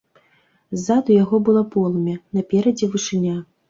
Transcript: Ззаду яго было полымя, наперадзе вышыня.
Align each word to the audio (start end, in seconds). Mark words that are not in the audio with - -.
Ззаду 0.77 1.15
яго 1.23 1.41
было 1.51 1.63
полымя, 1.79 2.19
наперадзе 2.41 2.85
вышыня. 2.95 3.43